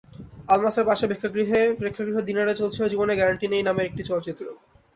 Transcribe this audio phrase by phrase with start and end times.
[0.49, 1.09] আলমাসের পাশের
[1.79, 4.45] প্রেক্ষাগৃহ দিনারে চলছিল জীবনের গ্যারান্টি নাই নামের একটি চলচ্চিত্র।